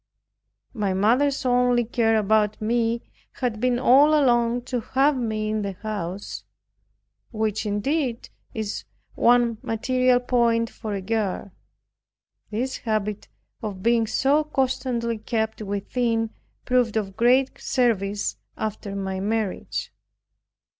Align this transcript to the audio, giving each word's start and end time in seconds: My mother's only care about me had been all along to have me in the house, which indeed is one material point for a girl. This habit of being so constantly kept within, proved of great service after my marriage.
My 0.73 0.95
mother's 0.95 1.45
only 1.45 1.85
care 1.85 2.17
about 2.17 2.59
me 2.59 3.03
had 3.33 3.59
been 3.59 3.77
all 3.77 4.19
along 4.19 4.63
to 4.63 4.79
have 4.79 5.15
me 5.15 5.51
in 5.51 5.61
the 5.61 5.73
house, 5.73 6.43
which 7.29 7.67
indeed 7.67 8.29
is 8.51 8.83
one 9.13 9.59
material 9.61 10.19
point 10.19 10.71
for 10.71 10.95
a 10.95 11.01
girl. 11.03 11.51
This 12.49 12.77
habit 12.77 13.27
of 13.61 13.83
being 13.83 14.07
so 14.07 14.43
constantly 14.43 15.19
kept 15.19 15.61
within, 15.61 16.31
proved 16.65 16.97
of 16.97 17.15
great 17.15 17.59
service 17.61 18.37
after 18.57 18.95
my 18.95 19.19
marriage. 19.19 19.93